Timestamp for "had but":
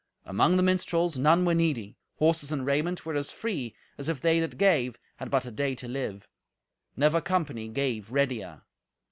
5.17-5.45